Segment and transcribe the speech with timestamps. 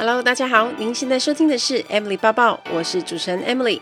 [0.00, 3.78] Hello，大家好，您现在收听的是 Emily 抱抱，我是主持人 Emily。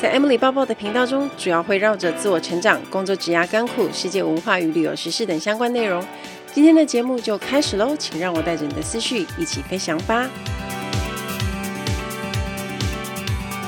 [0.00, 6.04] 在 Emily 抱抱的频道中，主要会绕着自我成长、工作、职涯、甘苦、世界文化与旅游时事等相关内容。
[6.52, 10.28] 今天的节目就开始喽，请让我带着你的思绪一起飞翔吧。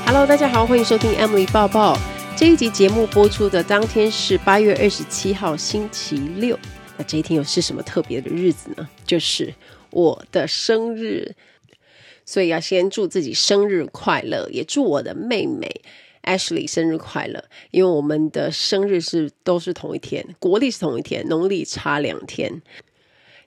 [0.05, 1.97] Hello，大家好，欢迎收听 Emily 抱抱。
[2.35, 6.59] 这一集节目播出的当天是八月二十七号，星期六。
[6.97, 8.85] 那这一天又是什么特别的日子呢？
[9.05, 9.53] 就是
[9.91, 11.33] 我的生日，
[12.25, 15.69] 所以要先祝自己生日快乐，也祝我的妹妹
[16.23, 22.61] Ashley 生日快乐，因为我们的生日是都是同一天，国历是同一天，农历差两天。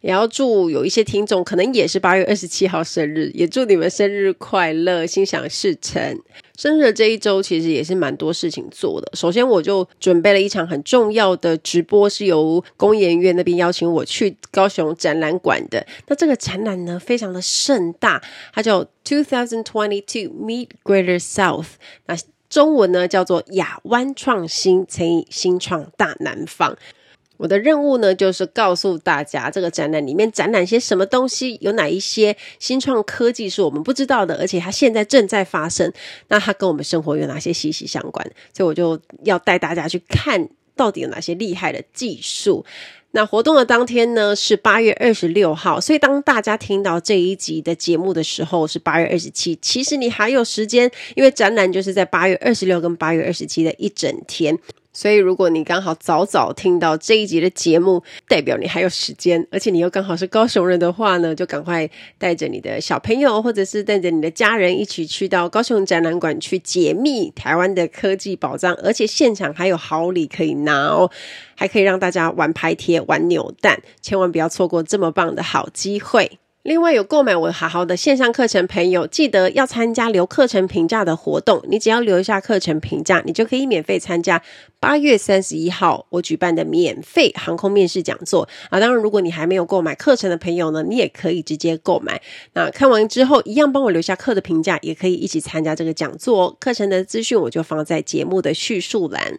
[0.00, 6.18] 也要祝有一些听众可能也是八月二十七号生日，也祝你们生日快乐，心想事成。
[6.56, 9.08] 生日的这一周其实也是蛮多事情做的。
[9.14, 15.86] 首先，我就准备了一场很重要的直播，是由工研院那边邀请我去高雄展览馆的。
[16.08, 18.20] 那这个展览呢，非常的盛大，
[18.52, 21.68] 它叫 Two Thousand Twenty Two Meet Greater South。
[22.06, 22.16] 那
[22.50, 26.76] 中文呢叫做亚湾创新乘以新创大南方。
[27.38, 35.90] 我的任务呢，就是告诉大家这个展览里面展览些什么东西，有哪一些新创科技是我们不知道的，而且它现在正在发生。
[36.28, 38.30] 那它跟我们生活有哪些息息相关？
[38.52, 42.66] 所以我就要带大家去看到底有哪些厉害的技术。
[43.12, 49.56] 那活动的当天呢，是八月二十六号，所以当大家听到这一集的节目的时候是八月二十七。
[49.62, 54.58] 其实你还有时间，因为展览就是在八月二十六跟八月二十七的一整天。
[54.98, 71.08] 所以，如果你刚好早早听到这一集的节目，代表你还有时间，而且你又刚好是高雄人的话呢，就赶快带着你的小朋友，或者是带着你的家人一起去到高雄展览馆去解密台湾的科技宝藏，而且现场还有好礼可以拿哦，
[71.54, 76.40] 还可以让大家玩拍贴、玩扭蛋，千万不要错过这么棒的好机会。
[76.68, 81.62] 另外，有购买我好好的线上课程朋友，记得要参加留课程评价的活动。
[81.66, 84.42] 你只要留下课程评价，你就可以免费参加
[84.78, 88.78] 八月三十一号我举办的免费航空面试讲座啊！
[88.78, 92.20] 当然，如果你还没有购买课程的朋友呢，你也可以直接购买。
[92.52, 96.56] 那看完之后，一样帮我留下课的评价，也可以一起参加这个讲座哦。
[96.60, 99.38] 课程的资讯我就放在节目的叙述栏。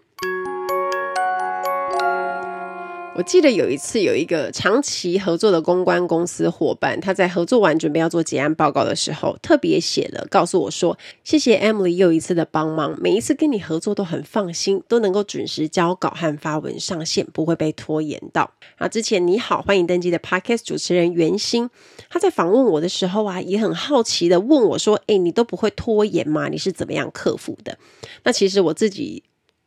[3.16, 21.70] 我记得有一次，有一个长期合作的公关公司伙伴，他在合作完准备要做结案报告的时候，特别写了告诉我说：“谢谢 Emily 又一次的帮忙，每一次跟你合作都很放心，都能够准时交稿和发文上线，不会被拖延到。”啊，之前你好，欢迎登机的 Podcast 主持人袁鑫，
[22.10, 26.48] 他在访问我的时候啊，也很好奇的问我说：“诶，你都不会拖延吗？
[26.48, 27.78] 你是怎么样克服的？”
[28.24, 29.24] 那其实我自己，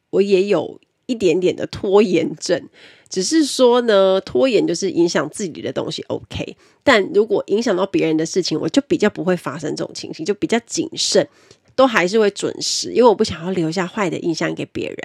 [0.09, 2.71] 我也有一点点的拖延症。
[3.13, 6.57] 只是说呢，拖延就是影响自己的东西，OK。
[6.83, 11.29] 但如果影响到别人的事情，我就比较不会发生这种情形，就比较谨慎，
[11.77, 14.99] 都还是会准时，因为我不想要留下坏的印象给别人。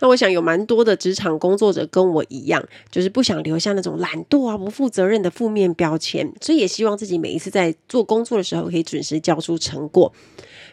[0.00, 10.10] 那我想有蛮多的职场工作者跟我一样，就是不想留下那种懒惰啊、不负责任的负面标签，所以也希望自己每一次在做工作的时候可以准时交出成果。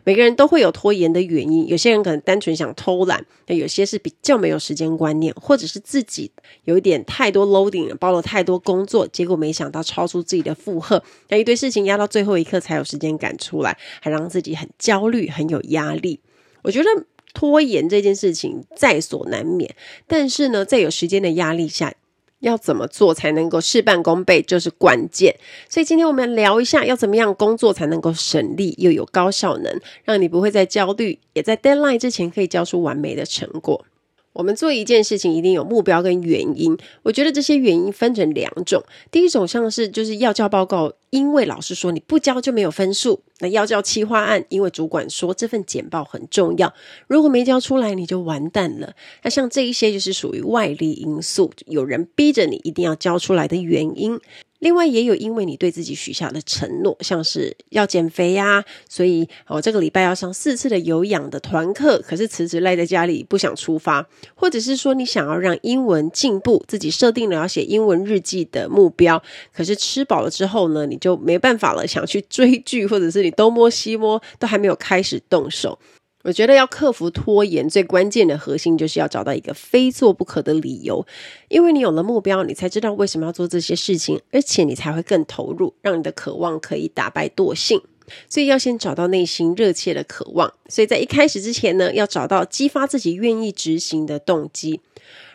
[0.03, 6.31] 每个人都会有拖延的原因，有些人可能单纯想偷懒，那有些是比较没有时间观念，或者是自己
[6.63, 16.19] 有一点太多 loading，包了太多工作，结果没想到超出自己的负荷，那一堆事情压到最后一刻才有时间赶出来，还让自己很焦虑、很有压力。
[16.61, 16.89] 我觉得
[17.33, 19.75] 拖延这件事情在所难免，
[20.07, 21.93] 但是呢，在有时间的压力下，
[22.39, 25.35] 要怎么做才能够事半功倍，就是关键。
[25.69, 33.85] 所以今天我们聊一下，要怎么样工作才能够省力又有高效能，让你不会再焦虑，也在 deadline 之前可以交出完美的成果。
[34.33, 38.83] 我们做一件事情一定有目标跟原因，我觉得这些原因分成两种。
[39.11, 46.73] 第一种像是就是要交报告，因为老师说你不交就没有分数；那要交企划案，因为主管说这份简报很重要，
[47.07, 48.93] 如果没交出来你就完蛋了。
[49.23, 54.19] 那像这一些就是属于外力因素，有人逼着你一定要交出来的原因。
[54.59, 69.21] 另外也有因为你对自己许下的承诺，像是要减肥呀、所以哦这个礼拜要上四次的有氧的团课，可是辞职赖在家里不想出发，或者是说你想要让英文进步，自己设定了要写英文日记的目标，
[69.53, 75.79] 可是吃饱了之后呢，你就没办法了，想去追剧，或者是你东摸西摸，都还没有开始动手。
[76.23, 81.05] 我觉得要克服拖延，最关键的核心就是要找到一个非做不可的理由，
[81.47, 87.81] 因为你有了目标，你才知道为什么要做这些事情，而且你才会更投入，让你的渴望可以打败惰性。
[88.27, 94.81] 所以要先找到内心热切的渴望，所以在一开始之前呢，要找到激发自己愿意执行的动机。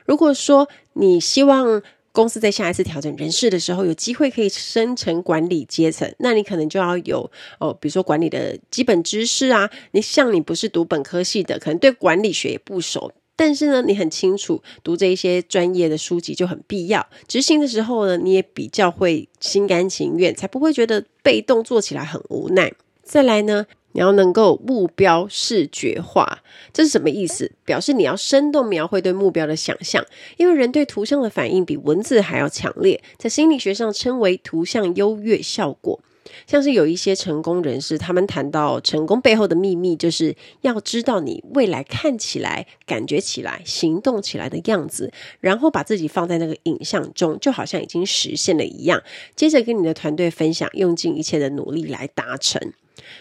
[0.05, 1.81] 如果说你希望
[2.15, 7.29] 公司在下一次调整人事的时候，有机会可以升成管理阶层，那你可能就要有
[7.59, 9.69] 哦，比如说管理的基本知识啊。
[9.91, 17.05] 你像你不是读本科系的，可能对管理学也不熟，但是呢，你很清楚读这一些专业的书籍就很必要。
[17.27, 22.73] 执行的时候呢，你也比较会心甘情愿，才不会觉得被动做起来很无奈。
[23.03, 26.43] 再来呢，你要能够目标视觉化，
[26.73, 27.53] 这是什么意思？
[27.65, 30.05] 表示你要生动描绘对目标的想象，
[30.37, 36.01] 因为人对图像的反应比文字还要强烈，在心理学上称为图像优越效果。
[36.49, 49.01] 像是有一些成功人士，他们谈到成功背后的秘密，就是要知道你未来看起来、感觉起来、行动起来的样子，然后把自己放在那个影像中，就好像已经实现了一样，
[49.37, 52.73] 接着跟你的团队分享，用尽一切的努力来达成。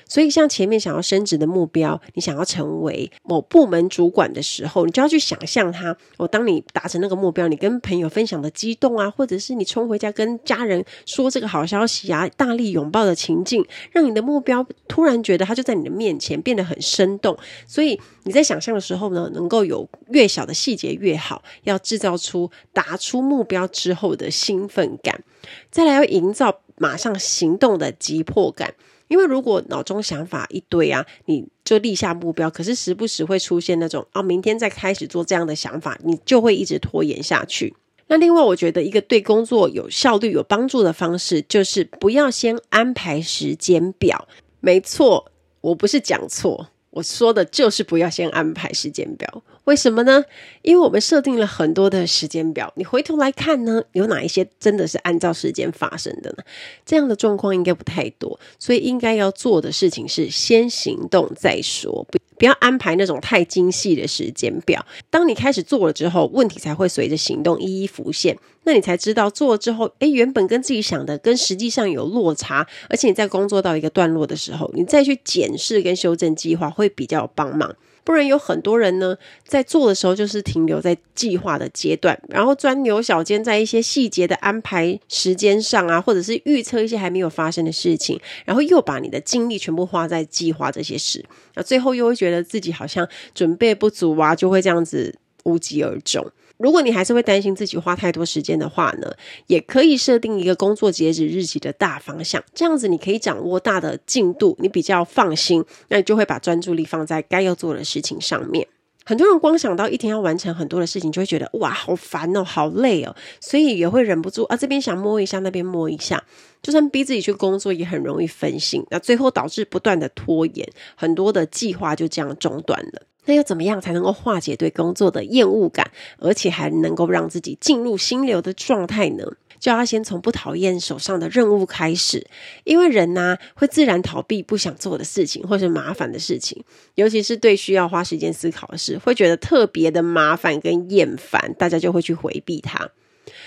[0.07, 5.95] 所以，像前面想要升职的目标，你想要成为某部门主管的时候，你就要去想象它。
[6.17, 17.37] 我当你达成那个目标，你跟朋友分享的激动啊，或者是你冲回家跟家人说这个好消息啊，大力拥抱的情境，让你的目标突然觉得它就在你的面前，变得很生动。
[17.65, 25.23] 所以你在想象的时候呢，能够有越小的细节越好，要制造出达出目标之后的兴奋感，
[25.71, 28.73] 再来要营造马上行动的急迫感。
[29.07, 37.75] 因为如果脑中想法一堆啊，你就立下目标，可是时不时会出现那种哦，明天再开始做这样的想法，你就会一直拖延下去。
[38.07, 44.27] 那另外，我觉得一个对工作有效率、有帮助的方式，就是不要先安排时间表。
[44.59, 49.43] 没错，我不是讲错，我说的就是不要先安排时间表。
[49.65, 50.25] 为什么呢？
[50.61, 56.43] 因为我们设定了很多的时间表，你回头来看呢，有哪一些真的是按照时间发生的呢？
[56.85, 64.85] 这样的状况应该不太多，所以应该要做的事情是先行动再说，不不要安排那种太精细的时间表。
[65.09, 77.73] 当你开始做了之后，问题才会随着行动一一浮现，那你才知道做了之后，诶，原本跟自己想的跟实际上有落差，而且你在工作到一个段落的时候，你再去检视跟修正计划会比较有帮忙。
[78.03, 91.23] 不然有很多人呢，在做的时候就是停留在计划的阶段，然后钻牛角尖，在一些细节的安排时间上啊，或者是预测一些还没有发生的事情，然后又把你的精力全部花在计划这些事，
[91.55, 96.25] 那最后又会觉得自己好像准备不足啊，就会这样子无疾而终。
[96.63, 99.13] 如果你还是会担心自己花太多时间的话呢，
[99.47, 108.65] 也可以设定一个工作截止日期的大方向，这样子你可以掌握大的进度，你比较放心，那你就会把专注力放在该要做的事情上面。
[109.03, 116.23] 很多人光想到一天要完成很多的事情，就会觉得哇，好烦哦，好累哦，所以也会忍不住啊，这边想摸一下，那边摸一下，
[116.61, 123.01] 就算逼自己去工作，也很容易分心，那最后导致不断的拖延，很多的计划就这样中断了。
[123.25, 129.25] 那要怎么样才能够化解对工作的厌恶感，而且还能够让自己进入心流的状态呢？
[129.59, 132.27] 就要先从不讨厌手上的任务开始，
[132.65, 136.61] 因为人呢会自然逃避不想做的事情或是麻烦的事情，
[136.95, 142.89] 尤其是对需要花时间思考的事，会觉得特别的麻烦跟厌烦，大家就会去回避它。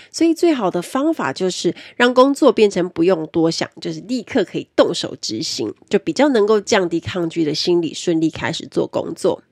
[0.09, 9.43] 所以最好的方法就是让工作变成不用多想，就是立刻可以动手执行，就比较能够降低抗拒的心理，顺利开始做工作。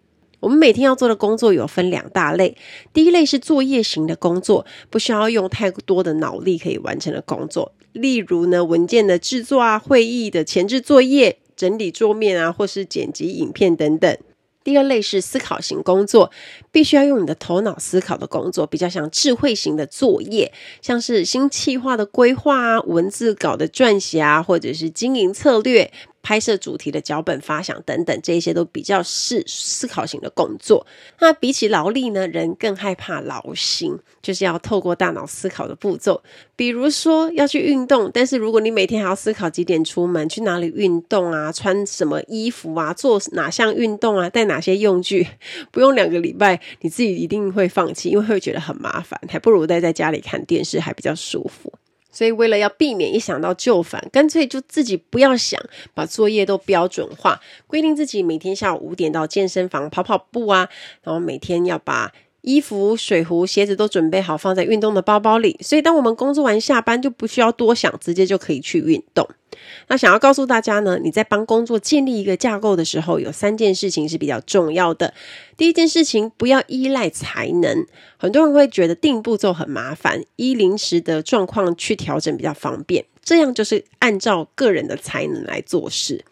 [0.46, 2.56] 我们每天要做的工作有分两大类，
[2.94, 14.16] 第一类是作业型的工作，不需要用太多的脑力可以完成的工作，例如呢，文件的制作啊、会议的前置作业、整理桌面啊，或是剪辑影片等等。
[14.64, 16.32] 第二类是思考型工作，
[16.72, 25.92] 必须要用你的头脑思考的工作，比较像智慧型的作业，像是新企划的规划啊、文字稿的撰写啊，或者是经营策略。
[26.26, 30.84] 拍摄主题的脚本发想等等，这些都比较是思考型的工作。
[31.20, 36.24] 那比起劳力呢，人更害怕劳心，就是要透过大脑思考的步骤。
[36.56, 45.28] 比如说要去运动，但是如果你每天还要思考几点出门、去哪里运动啊、穿什么衣服啊、做哪项运动啊、带哪些用具，
[45.70, 51.72] 不用两个礼拜，你自己一定会放弃，因为会觉得很麻烦，还不如待在家里看电视还比较舒服。
[52.16, 55.62] 所以，为了要避免一想到就烦，干脆就自己不要想，
[55.94, 60.70] 把作业都标准化，规定自己每天下午五点到健身房跑跑步啊，
[61.04, 62.14] 然后每天要把
[62.46, 65.58] 衣服、水壶、鞋子都准备好，放在运动的包包里。
[65.62, 69.28] 所以，当我们工作完下班，就不需要多想，直接就可以去运动。
[69.88, 75.16] 那想要告诉大家呢，你在帮工作建立一个架构的时候，有三件事情是比较重要的。
[75.58, 77.88] 第一件事情，不要依赖才能。
[78.18, 83.06] 很多人会觉得定步骤很麻烦，依临时的状况去调整比较方便。
[83.24, 86.24] 这样就是按照个人的才能来做事。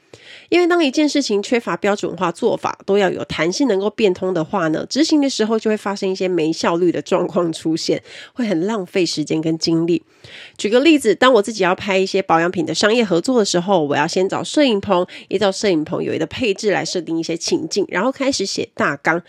[0.53, 7.99] 因为当一件事情缺乏标准化做法，都要有弹性能够变通的话呢，执行的时候就会发生一些没效率的状况出现，
[8.35, 10.03] 会很浪费时间跟精力。
[10.55, 19.19] 举个例子，当我自己要拍一些保养品的商业合作的时候，我要先找摄影棚，依照摄影棚有一的配置来设定一些情境，然后开始写大纲，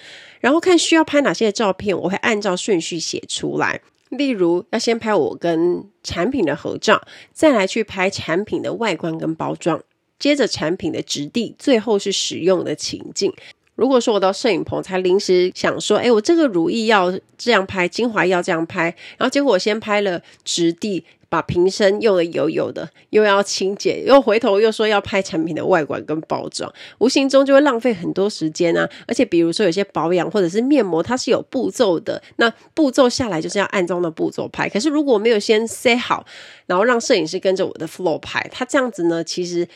[0.41, 3.81] 然后看需要拍哪些照片，我会按照顺序写出来。
[4.11, 7.01] 例如，要先拍我跟产品的合照，
[7.33, 9.83] 再来去拍产品的外观跟包装，
[10.25, 13.31] 接着产品的质地，最后是使用的情境。
[13.75, 18.85] 如果说我到摄影棚才临时想说，诶，我这个乳液要这样拍，精华要这样拍，
[19.19, 21.05] 然后结果我先拍了质地。
[21.27, 28.89] 把瓶身用的油油的，又要清洁，又回头又说要拍产品的外观跟包装，无形中就会浪费很多时间啊！
[29.09, 34.69] 而且比如说有些保养或者是面膜，它是有步骤的，那步骤下来就是要按照那步骤拍。
[34.69, 36.25] 可是如果没有先 set 好，
[36.67, 39.67] 然后让摄影师跟着我的 flow 拍，它这样子呢，其实。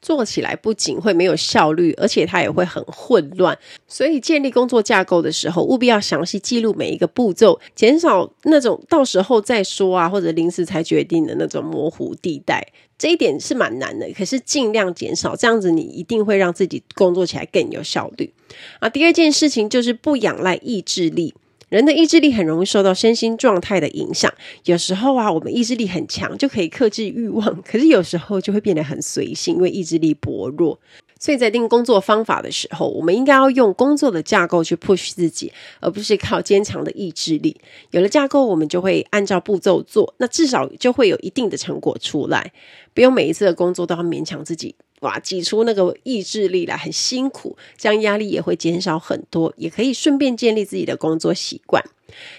[0.00, 3.58] 做起来不仅会没有效率，而且它也会很混乱。
[3.86, 12.66] 所以建立工作架构的时候，务必要详细记录每一个步骤，减少那种到时候再说啊，或者临时才决定的那种模糊地带。
[12.96, 18.32] 这一点是蛮难的，可是尽量减少，这样子你一定会让自己工作起来更有效率。
[18.80, 21.34] 啊，第二件事情就是不仰赖意志力。
[21.68, 24.32] 人的意志力很容易受到身心状态的影响，
[24.64, 30.78] 有时候啊，我们意志力很强，就可以克制欲望，可是有时候就会变得很随性，因为意志力薄弱。
[31.20, 37.54] 所以在定工作方法的时候，我们应该要用工作的架构去 push 自己，而不是靠坚强的意志力。
[37.90, 42.52] 有了架构，我们就会按照步骤做，那至少就会有一定的成果出来，
[42.94, 44.76] 不用每一次的工作都要勉强自己。
[45.00, 51.82] 哇，挤出那个意志力来很辛苦，这样压力也会减少很多，也可以顺便建立自己的工作习惯。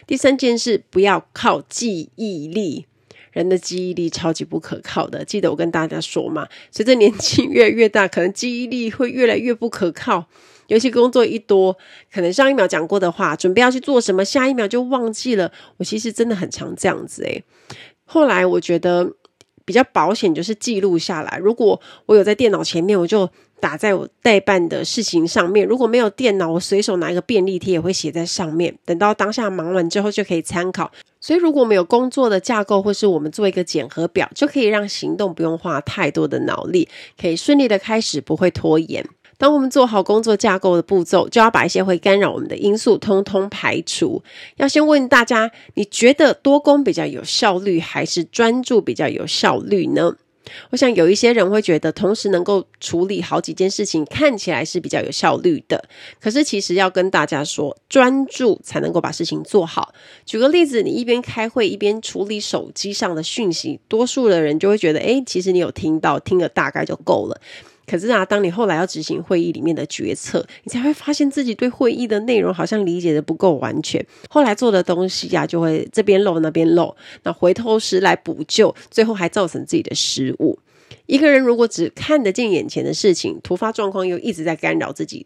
[0.05, 2.85] 第三件事，不要靠记忆力，
[3.31, 5.23] 人的记忆力超级不可靠的。
[5.23, 10.25] 记得我跟大家说嘛，随着年纪越来越大，可能记忆力会越来越不可靠。
[10.67, 11.77] 尤其工作一多，
[12.11, 15.51] 可能上一秒讲过的话，准备要去做什么，下一秒就忘记了。
[15.77, 17.43] 我其实真的很常这样子诶。
[18.03, 19.13] 后来我觉得。
[19.69, 21.37] 比较保险就是记录下来。
[21.37, 28.75] 如果我有在电脑前面，我就打在我待办的事情上面；如果没有电脑，我随手拿一个便利贴也会写在上面。
[28.83, 30.91] 等到当下忙完之后就可以参考。
[31.21, 36.89] 所以，如果我们有工作的架构，或是我们做一个检核表，就可以让行动不用花太多的脑力，
[37.21, 39.05] 可以顺利的开始，不会拖延。
[39.39, 44.21] 当我们做好工作架构的步骤，就要把一些会干扰我们的因素通通排除。
[44.57, 50.17] 要先问大家，你觉得多工比较有效率，还是专注比较有效率呢？
[50.71, 55.87] 我想有一些人会觉得，同时能够处理好几件事情，看起来是比较有效率的。
[56.19, 59.93] 可是其实要跟大家说，专注才能够把事情做好。
[60.25, 67.39] 举个例子，你一边开会一边处理手机上的讯息，多数的人就会觉得，诶，其实你有听到，听了大概就够了。
[67.89, 74.05] 可是啊，当你后来要执行会议里面的决策，你才会发现自己对会议的内容好像理解的不够完全。
[74.29, 80.59] 后来做的东西呀、就会这边漏那边漏，那回头时来补救，最后还造成自己的失误。
[81.07, 85.25] 一个人如果只看得见眼前的事情，突发状况又一直在干扰自己。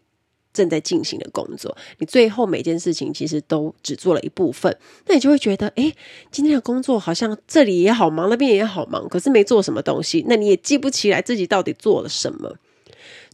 [0.54, 4.74] 正在进行的工作，你最后每件事情其实都只做了一部分，
[5.06, 5.94] 那你就会觉得，诶，
[6.30, 12.56] 今天的工作好像这里也好忙，那边也好忙，可是没做什么东西，那你也记不起来自己到底做了什么。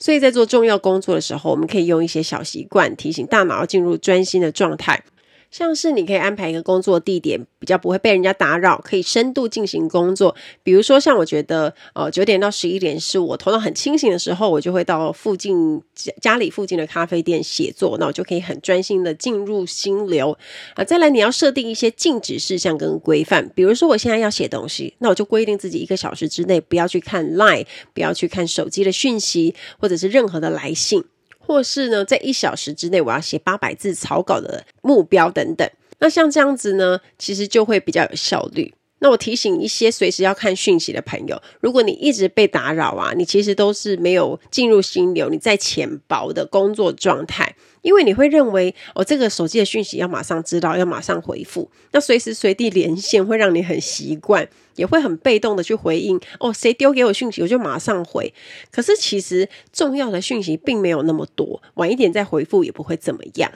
[0.00, 5.04] 所以在做重要工作的时候，我们可以用一些小习惯提醒大脑要进入专心的状态。
[5.50, 10.34] 像是你可以安排一个工作地点，比较不会被人家打扰，可以深度进行工作。
[10.62, 20.36] 比如说，像我觉得，呃，九点到十一点是我头脑很清醒的时候，我就会到附近家家里附近的咖啡店写作，那我就可以很专心的进入心流
[20.74, 20.84] 啊。
[20.84, 31.04] 再来，你要设定一些禁止事项跟规范，比如说我现在要写东西，那我就规定自己一个小时之内不要去看 Line，不要去看手机的讯息，或者是任何的来信。
[31.40, 35.68] 或是呢，在一小时之内，我要写八百字草稿的目标等等。
[35.98, 38.72] 那像这样子呢，其实就会比较有效率。
[39.00, 47.54] 那我提醒一些随时要看讯息的朋友，如果你一直被打扰啊，你其实都是没有进入心流，你在浅薄的工作状态。
[47.82, 51.70] 因为你会认为，哦，这个手机的讯息要马上知道，要马上回复。
[51.92, 56.20] 那随时随地连线会让你很习惯，也会很被动的去回应。
[56.40, 58.34] 哦，谁丢给我讯息，我就马上回。
[58.70, 63.50] 可是其实重要的讯息并没有那么多，晚一点再回复也不会怎么样。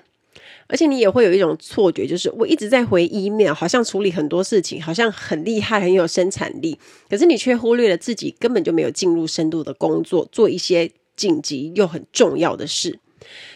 [0.66, 6.78] 而且你也会有一种错觉，就是我一直在回 email，好像处理很多事情，好像很厉害，很有生产力。
[7.08, 12.98] 可是你却忽略了自己根本就没有进入深度的工作，做一些紧急又很重要的事。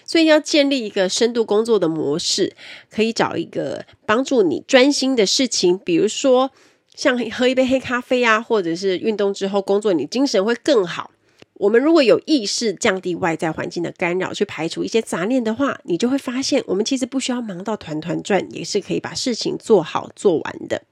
[0.04, 2.54] 所以要建立一个深度工作的模式，
[2.90, 6.50] 可以找一个帮助你专心的事情，比如说
[6.94, 11.10] 像喝一杯黑咖啡啊，或者是运动之后工作，你精神会更好。
[11.58, 20.84] 我们如果有意识降低外在环境的干扰，去排除一些杂念的话，你就会发现，我们其实不需要忙到团团转，也是可以把事情做好做完的。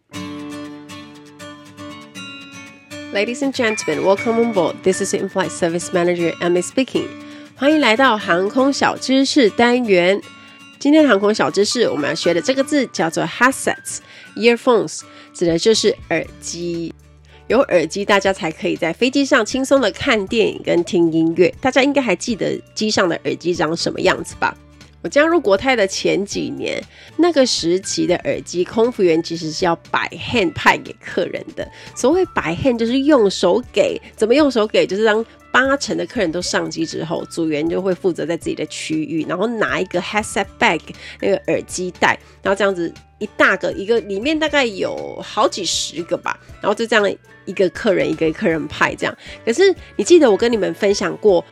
[3.15, 4.75] Ladies and gentlemen, welcome on board.
[4.83, 7.07] This is In-Flight Service Manager Emily speaking.
[7.55, 10.21] 欢迎来到航空小知识单元。
[10.81, 16.93] 今天的航空小知识，我们要学的这个字叫做 headsets，earphones，指的就是耳机。
[17.49, 21.53] 有耳机，大家才可以在飞机上轻松的看电影跟听音乐。
[21.61, 24.57] 大家应该还记得机上的耳机长什么样子吧？
[25.09, 26.83] 加入国泰的前几年，
[27.17, 31.69] 那个时期的耳机，空服员其实是要摆 hand 派给客人的。
[31.95, 34.87] 所谓摆 hand 就是用手给，怎么用手给？
[34.87, 40.81] 就是当八成的客人都上机之后，组员就会负责在自己的区域，然后拿一个 headset bag
[41.21, 47.17] 那个耳机袋，然后这样子一大个一个里面大概有好几十个吧，然后就这样。
[47.47, 51.45] 一个客人一个客人派这样，可是你记得我跟你们分享过，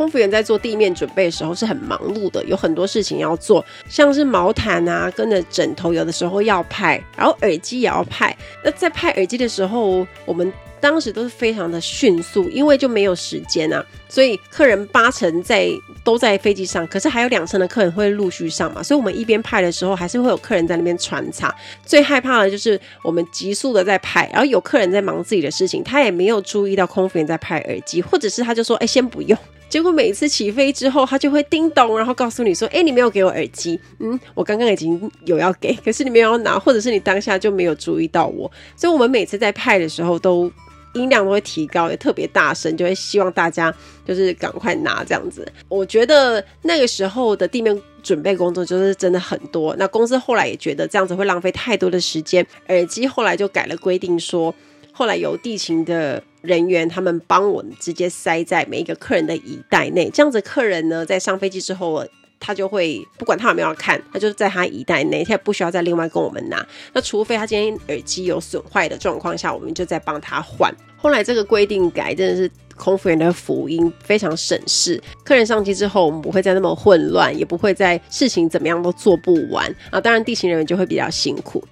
[0.00, 8.34] 空服员在做地面准备的时候是很忙碌的，有很多事情要做，像是毛毯啊，跟着枕头，有的时候要派，然后耳机也要派。
[8.64, 10.50] 那在派耳机的时候，我们。
[10.82, 15.68] 当时都是非常的迅速，因为就没有时间啊，所以客人八成在
[16.02, 21.54] 都在飞机上，可是还有两成的客人会陆续上嘛，所以我们一边派的时候，还是会有客人在那边穿插。
[21.84, 29.38] 最害怕的就是我们急速的在派，然后有客人在忙自己的事情，他也没有注意到空服员在派耳机，或者是他就说，哎，先不用。
[29.70, 40.50] 结果每次起飞之后，他就会叮咚，然后告诉你说：“哎，你没有给我耳机，嗯，我刚刚已经有要给，可是你没有拿，或者是你当下就没有注意到我。”所以，我们每次在派的时候，都
[40.94, 43.72] 音量都会提高，也特别大声，就会希望大家
[44.04, 45.46] 就是赶快拿这样子。
[45.68, 49.76] 我觉得那个时候的地面准备工作就是真的很多。
[49.78, 54.52] 那公司后来也觉得这样子会浪费太多的时间，耳机后来就改了规定说。
[55.00, 62.06] 后来有地勤的人员，他们帮我们直接塞在每一个客人的椅袋内，这样子客人呢在上飞机之后，
[62.38, 66.66] 他就会不管他有没有看，他就在他椅袋内，他也不需要再另外跟我们拿。
[66.92, 70.70] 那除非他今天耳机有损坏的状况下，我们就再帮他换。
[70.98, 72.50] 后来这个规定改，真的是
[72.80, 75.00] 空服员的福音，非常省事。
[75.22, 80.00] 客人上机之后，我们不会再那么混乱，也不会再事情怎么样都做不完啊。
[80.00, 81.62] 当然，地勤人员就会比较辛苦。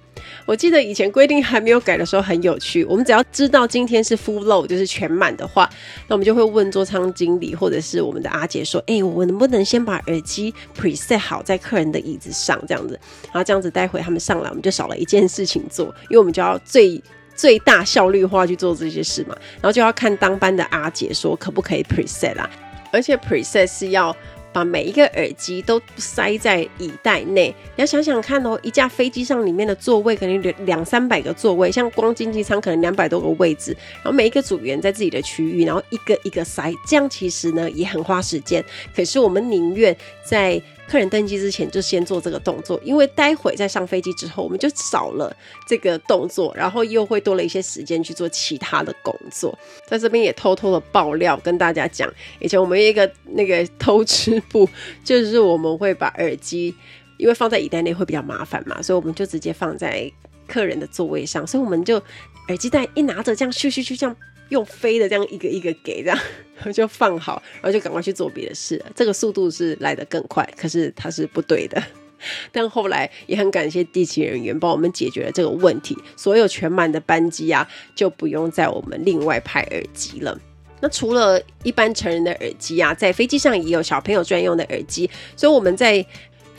[0.45, 5.67] 我记得以前规定还没有改的时候很有趣，我们只要知道今天是 full load 就是全满的话，
[6.07, 12.99] 那我们就会问座舱经理或者是我们的阿姐说：“哎、我能不能先把耳机 preset 好在客人的椅子上这样子？
[13.25, 17.01] 然后这样子待会他们上来，我们就少了一件事情做，因为我们就要最
[17.39, 19.35] 最大效率化去做这些事嘛。
[19.61, 22.49] 然后就要看当班的阿姐说可不可以 preset 啦，
[22.91, 24.15] 而且 preset 是要。”
[24.51, 38.65] 把每一个耳机都塞在椅袋内，你要想想看哦，一架飞机上里面的座位可能两两三百个座位，像光经济舱可能两百多个位置，然后每一个组员在自己的区域，然后一个一个塞，这样其实呢也很花时间。
[38.95, 45.31] 可是我们宁愿在客人登机之前就先做这个动作，因为待会在上飞机之后，我们就少了
[45.67, 49.55] 这个动作，然后又会多了一些时间去做其他的工作。
[49.87, 54.67] 在这边也偷偷的爆料跟大家讲，以前我们一个那个偷吃部，
[55.03, 56.73] 就是我们会把耳机，
[57.17, 60.11] 因为放在椅袋内会比较麻烦嘛，所以我们就直接放在
[60.47, 62.01] 客人的座位上，所以我们就
[62.47, 64.15] 耳机袋一拿着这样咻咻咻这样。
[64.49, 66.17] 用飞的这样一个一个给这样，
[66.55, 68.83] 然 后就放好，然后就赶快去做别的事。
[68.95, 71.81] 这个速度是来得更快，可是它是不对的。
[72.51, 80.37] 但后来也很感谢地勤人员帮我们解决了这个问题，所有全满的班机啊，就不用在我们另外派耳机了。
[80.81, 86.05] 那除了一般成人的耳机啊，在飞机上也有小朋友专用的耳机，所以我们在。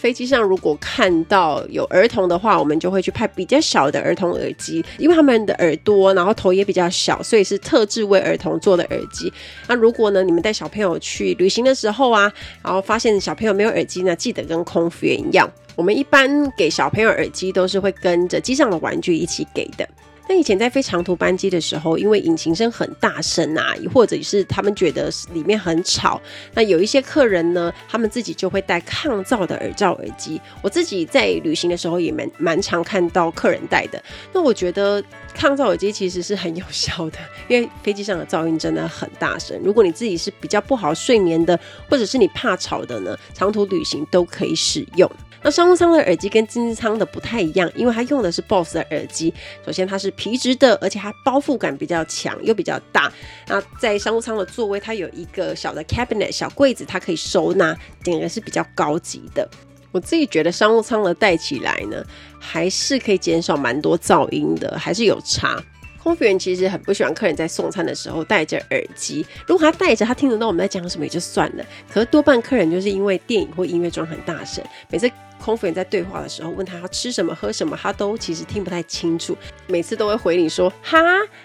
[0.01, 9.31] 飞机上如果看到有儿童的话，我们就会去派比较小的儿童耳机，因为他们的耳朵，然后头也比较小，所以是特制为儿童做的耳机。
[9.69, 12.33] 那如果呢，你们带小朋友去旅行的时候啊，
[12.63, 19.87] 然后发现小朋友没有耳机呢，记得跟空服员一样，我们一般给小朋友耳机都是会跟着机上的玩具一起给的。
[20.31, 26.23] 那以前在飞长途班机的时候，因为引擎声很大声啊，或者是他们觉得里面很吵，
[26.55, 30.41] 那有一些客人呢，他们自己就会戴抗噪的耳罩耳机。
[30.63, 34.01] 我自己在旅行的时候也蛮蛮常看到客人戴的。
[34.33, 35.03] 那我觉得
[35.35, 39.61] 抗噪耳机其实是很有效的，因为飞机上的噪音真的很大声。
[39.65, 45.11] 如果你自己是比较不好睡眠的，或者是你怕吵的呢，长途旅行都可以使用。
[45.43, 49.33] 那商务舱的耳机跟经济舱的不太一样，因为它用的是 BOSS 的耳机。
[49.65, 53.11] 首先它是皮质的，而且它包覆感比较强，又比较大。
[53.49, 59.49] 那在商务舱的座位，它有一个小的 cabinet 小柜子，它可以收纳，整个是比较高级的。
[59.93, 62.05] 我自己觉得商务舱的戴起来呢，
[62.39, 65.61] 还是可以减少蛮多噪音的，还是有差。
[66.03, 69.25] 空服员其实很不喜欢客人在送餐的时候戴着耳机。
[69.47, 71.65] 如果他戴着，他听得到我们在讲什么也就算了。
[71.93, 79.37] 可是多半客人就是因为电影或音乐装很大声，每次空服员在对话的时候问他要吃什么、喝什么，他都其实听不太清楚。
[79.67, 80.99] 每次都会回你说哈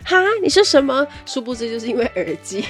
[0.03, 1.05] 哈，你说什么？
[1.25, 2.63] 殊不知就是因为耳机。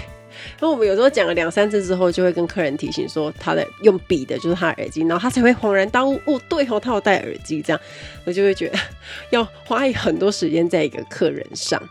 [0.60, 7.80] 然后我们有时候讲了两三次之后，就会跟客人提醒说，他的用笔的就是他的耳机，然后他才会恍然大悟，哦，对哦，他有戴耳机，这样
[8.26, 8.80] 我就会觉得
[9.32, 11.82] 要花很多时间在一个客人上。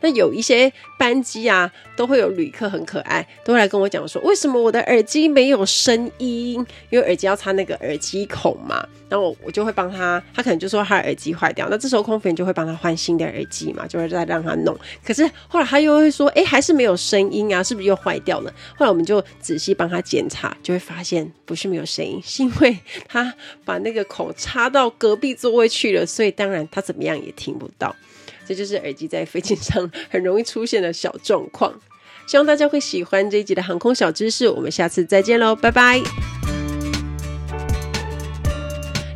[0.00, 6.64] 那有一些班机啊，都会有旅客很可爱，都会来跟我讲说，为什么我的耳机没有声音？
[6.90, 8.86] 因为耳机要插那个耳机孔嘛。
[9.08, 14.78] 然后我我就会帮他，他可能就说他耳机坏掉，那这时候空服员就会帮他换新的耳机嘛，就会再让他弄。
[15.04, 18.54] 可是后来他又会说，哎，还是没有声音啊，是不是又坏掉了？
[18.76, 27.96] 后来我们就仔细帮他检查，就会发现不是没有声音，是因为他把那个孔插到隔壁座位去了，所以当然他怎么样也听不到。
[28.50, 31.72] 这就是耳机在飞机上很容易出现的小状况。
[32.26, 36.00] 希望大家会喜欢这一集的航空小知识，我们下次再见喽，拜拜。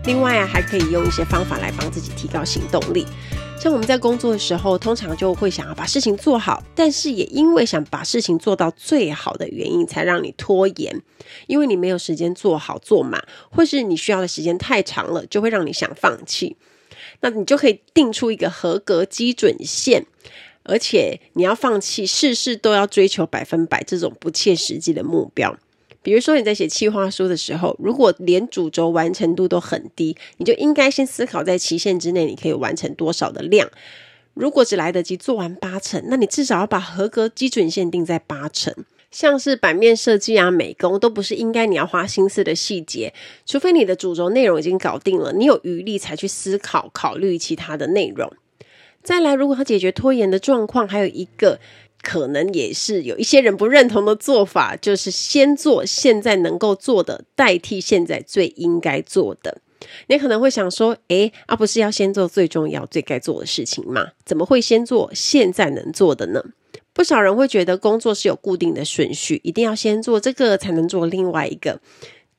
[0.05, 3.05] 另外啊，还可以用一些方法来帮自己提高行动力。
[3.59, 11.03] 像我们在工作的时候，通常就会想要把事情做好，但是也因为想把事情做到最好的原因，才让你拖延。
[11.49, 16.57] 因为你没有时间做好做满，或是你需要的时间太长了，就会让你想放弃。
[17.24, 20.04] 那你就可以定出一个合格基准线，
[20.62, 25.56] 而且你要放弃事事都要追求百分百这种不切实际的目标。
[26.02, 33.70] 比如说你在写企划书的时候，如果连主轴完成度都很低，你就应该先思考在期限之内你可以完成多少的量。
[34.34, 38.74] 如果只来得及做完八成，那你至少要把合格基准线定在八成。
[39.14, 43.14] 像是版面设计啊、美工，都不是应该你要花心思的细节，
[43.46, 48.31] 除非你的主轴内容已经搞定了，你有余力才去思考考虑其他的内容。
[49.03, 51.61] 再来，如果要解决拖延的状况，还有一个。
[52.03, 59.62] 可能也是有一些人不认同的做法，就是先做现在能够做的，代替现在最应该做的。
[60.09, 64.09] 你可能会想说，诶，啊，不是要先做最重要、最该做的事情吗？
[64.27, 66.44] 怎么会先做现在能做的呢？
[66.94, 71.80] 不少人会觉得工作是有固定的顺序，一定要先做这个才能做另外一个。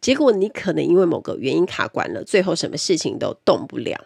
[0.02, 4.06] 结果你可能因为某个原因卡关了，最后什么事情都动不了。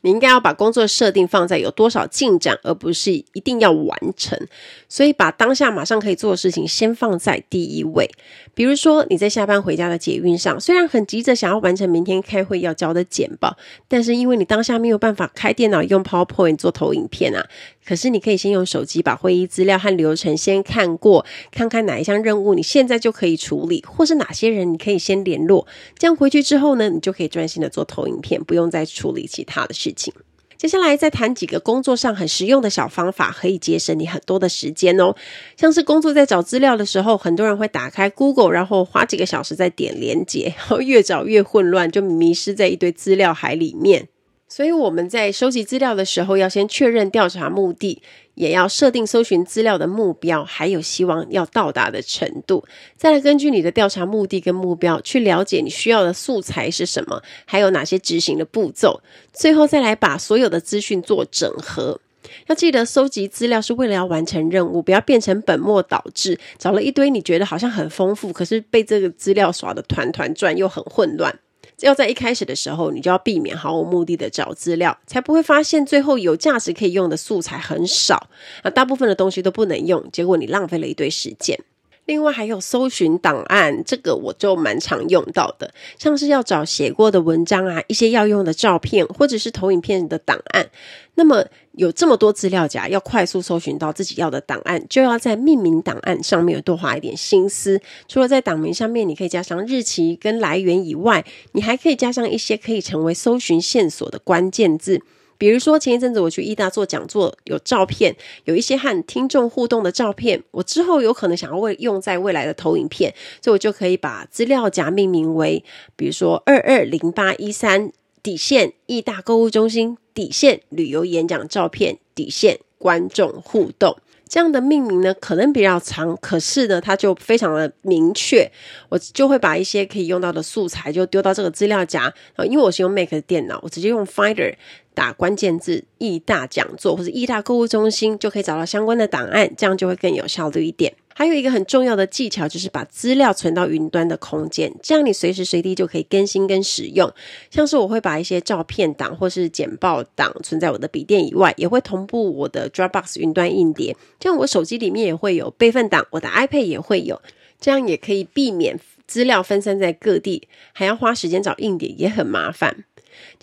[0.00, 4.38] 你应该要把工作设定放在有多少进展，而不是一定要完成。
[4.86, 8.10] 所以把当下马上可以做的事情先放在第一位。
[8.52, 13.56] 比如说你在下班回家的捷运上，虽然很急着想要完成明天开会要交的简报，
[13.88, 17.46] 但是因为你当下没有办法开电脑用 PowerPoint 做投影片啊。
[17.86, 25.66] 可是你可以先用手机把会议资料和流程先看过，看看哪一项任务你现在就可以处理，或是哪些人你可以先联络。
[25.98, 30.12] 这样回去之后呢，你就可以专心的做投影片，不用再处理其他的事情。
[30.56, 35.14] 接下来再谈几个工作上很实用的小方法，可以节省你很多的时间哦。
[35.58, 44.08] 像是工作在找资料的时候，很多人会打开 Google，然后花几个小时在点连接，然后越找越混乱，就迷失在一堆资料海里面。
[44.46, 48.00] 所以我们在收集资料的时候，要先确认调查目的，
[48.34, 52.64] 也要设定搜寻资料的目标，还有希望要到达的程度。
[52.96, 59.00] 再来根据你的调查目的跟目标，去了解你需要的素材是什么，还有哪些执行的步骤。
[59.32, 62.00] 最后再来把所有的资讯做整合。
[62.46, 71.38] 要记得收集资料是为了要完成任务，不要变成本末倒置，找了一堆你觉得好像很丰富，可是被这个资料耍得团团转，又很混乱。
[71.80, 78.28] 要在一开始的时候，你就要避免毫无目的的找资料，才不会发现最后有价值可以用的素材很少，
[78.62, 81.58] 那，大部分的东西都不能用，结果你浪费了一堆时间。
[82.06, 90.68] 另外还有搜寻档案，这个我就蛮常用到的，像是要找写过的文章啊，一些要用的照片，或者是投影片的档案。
[91.16, 97.80] 那么有这么多资料夹，要快速搜寻到自己要的档案，就要在命名档案上面多花一点心思。
[98.08, 105.00] 除了在档名上面你可以加上日期跟来源以外，你还可以加上一些可以成为搜寻线索的关键字。
[105.36, 115.64] 比如说，前一阵子我去义大做讲座，有照片，有一些和听众互动的照片，我之后有可能想要为用在未来的投影片，所以我就可以把资料夹命名为，
[115.96, 117.92] 比如说二二零八一三
[118.22, 123.96] 底线义大购物中心底线旅游演讲照片底线观众互动。
[124.34, 128.50] 这样的命名呢，可能比较长，可是呢，它就非常的明确。
[128.88, 134.52] 我就会把一些可以用到的素材就丢到这个资料夹啊，因为我是用 Mac 的电脑，我直接用 Finder
[134.92, 140.92] 打关键字“义大讲座”或者“义大购物中心”，就可以找到相关的档案，这样就会更有效率一点。
[141.14, 147.10] 还有一个很重要的技巧，就是把资料存到云端的空间，这样你随时随地就可以更新跟使用。
[147.50, 153.96] 像是我会把一些照片档或是简报档存在我的笔电以外，也会同步我的 Dropbox 云端硬碟。
[154.18, 157.22] 这样我手机里面也会有备份档，我的 iPad 也会有，
[157.60, 162.84] 这样也可以避免资料分散在各地，还要花时间找硬碟，也很麻烦。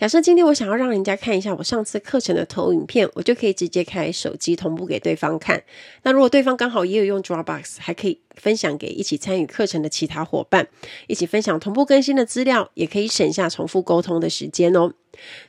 [0.02, 5.62] 假设今天我想要让人家看一下我上次课程的投影片，我就可以直接开手机同步给对方看。
[6.02, 10.68] 那如果对方刚好也有用 Dropbox，还可以分享给一起参与课程的其他伙伴，
[11.06, 14.92] 一起分享同步更新的资料，也可以省下重复沟通的时间哦。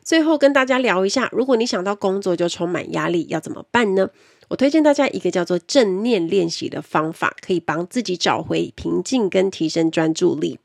[0.03, 4.11] 最后跟大家聊一下，如果你想到工作就充满压力，要怎么办呢？
[4.49, 10.59] 我推荐大家一个叫做正念练习的方法，可以帮自己找回平静跟提升专注力。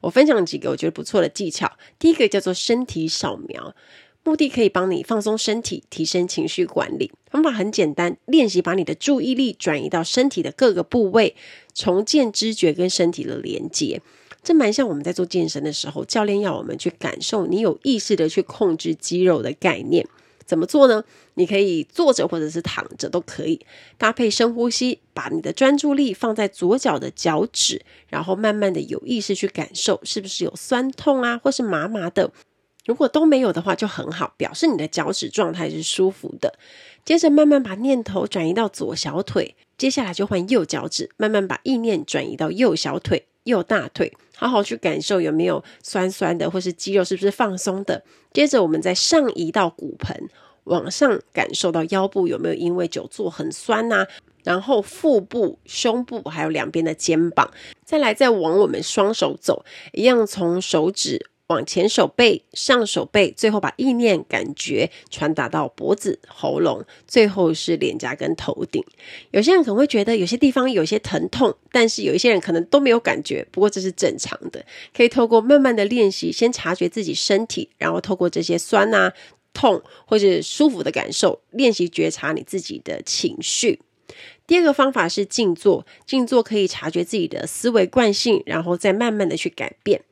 [0.00, 1.70] 我分享几个我觉得不错的技巧。
[1.98, 3.74] 第一个叫做身体扫描，
[4.22, 7.12] 目的可以帮你放松身体，提升情绪管理。
[7.30, 11.34] 方法很简单，练习把你的注意力转移到身体的各个部位，
[11.74, 14.00] 重建知觉跟身体的连接。
[14.42, 20.06] 这蛮像我们在做健身的时候，教练要我们去感受你有意识的去控制肌肉的概念。
[20.46, 21.02] 怎么做呢？
[21.34, 23.64] 你可以坐着或者是躺着都可以，
[23.98, 32.30] 搭配深呼吸，把你的专注力放在左脚的脚趾，然后慢慢的有意识去感受是不是有酸痛啊，或是麻麻的。
[32.84, 36.58] 如果都没有的话就很好，表示你的脚趾状态是舒服的。
[37.02, 48.02] 接着慢慢把念头转移到左小腿，接下来就换右脚趾，慢慢把意念转移到右小腿、右大腿，好好去感受有没有酸酸的，或是肌肉是不是放松的。
[48.32, 50.28] 接着我们再上移到骨盆。
[50.64, 54.06] 往上感受到腰部有没有因为久坐很酸呐、
[54.44, 57.50] 然后腹部、胸部还有两边的肩膀，
[57.84, 68.82] 再来再往我们双手走，一样从手指往前手背、上手背，最后把意念感觉传达到脖子、喉咙，最后是脸颊跟头顶。
[69.30, 74.64] 有些人可能会觉得有些地方有些疼痛，但是有一些人可能都没有感觉，不过这是正常的，
[74.96, 79.12] 可以透过慢慢的练习，先察觉自己身体，然后透过这些酸、啊。
[79.56, 83.80] 痛或者舒服的感受，练习觉察你自己的情绪。
[84.46, 90.02] 第二个方法是静坐，静坐可以察觉自己的思维惯性，然后再慢慢的去改变。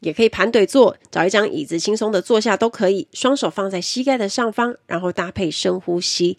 [0.00, 6.38] 也可以盘腿坐，找一张椅子轻松的坐下都可以，双手放在膝盖的上方，然后搭配深呼吸。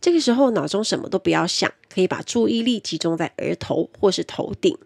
[0.00, 4.78] 这个时候脑中什么都不要想，可以把注意力集中在额头或是头顶。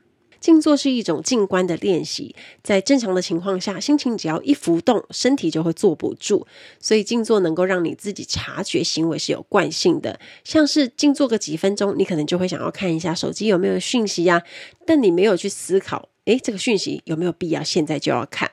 [0.46, 6.46] 静坐是一种静观的练习，在正常的情况下，心情只要一浮动，身体就会坐不住。
[6.78, 14.40] 所以静坐能够让你自己察觉行为是有惯性的，像是静坐个几分钟，你可能就会想要看一下手机有没有讯息呀，
[14.87, 18.48] 但你没有去思考，诶，这个讯息有没有必要现在就要看？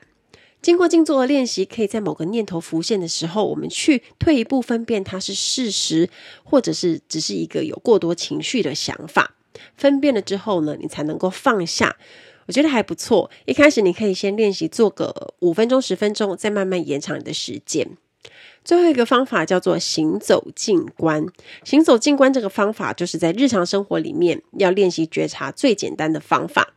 [0.60, 6.10] 经过静坐的练习，可以在某个念头浮现的时候，我们去退一步分辨它是事实，
[6.42, 9.36] 或者是只是一个有过多情绪的想法。
[9.76, 11.96] 分辨了之后呢，你才能够放下。
[12.46, 13.30] 我觉得还不错。
[13.46, 17.96] 一开始你可以先练习做个五分钟、十分钟，再慢慢延长你的时间。
[18.64, 21.26] 最后一个方法叫做行走静观。
[21.64, 26.74] 行走静观这个方法，就是在日常生活里面要练习觉察最简单的方法。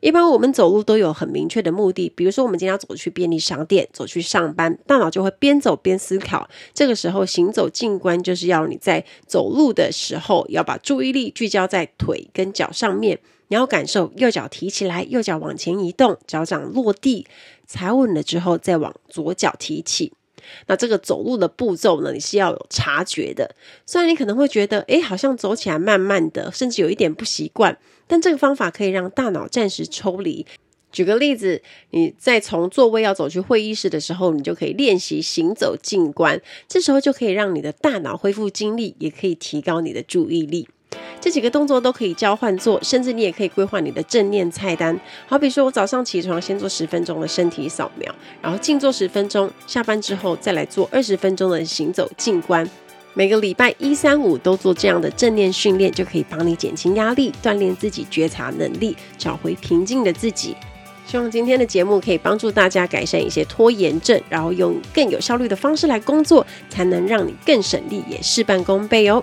[0.00, 6.48] 一般我们走路都有很明确的目的，比如说我们今天要走去便利商店，走去上班，大脑就会边走边思考。
[6.72, 17.26] 这个时候行走静观就是要你在走路的时候，要把注意力聚焦在腿跟脚上面，你要感受右脚提起来，右脚往前移动，脚掌落地，
[17.66, 20.14] 踩稳了之后再往左脚提起。
[20.66, 23.54] 那这个走路的步骤呢，你是要有察觉的。
[23.86, 27.78] 虽然你可能会觉得，诶，好像走起来慢慢的，甚至有一点不习惯。
[28.06, 30.44] 但这个方法可以让大脑暂时抽离。
[30.90, 36.42] 举个例子，你在从座位要走去会议室的时候，你就可以练习行走静观。
[36.66, 40.68] 这时候就可以让你的大脑恢复精力，也可以提高你的注意力。
[41.20, 44.98] 这几个动作都可以交换做，甚至你也可以规划你的正念菜单。
[45.26, 52.68] 好比说我早上起床先做十分钟的身体扫描，然后静坐十分钟，下班之后再来做二十分钟的行走静观。
[53.12, 60.56] 每个礼拜一、三、五都做这样的正念训练，就可以帮你减轻压力，锻炼自己觉察能力，找回平静的自己。
[61.06, 69.22] 希望今天的节目可以帮助大家改善一些拖延症，然后用更有效率的方式来工作，才能让你更省力，也事半功倍哦。